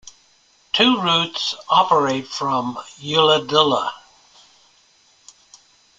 [0.73, 3.93] Two routes operate from Ulladulla.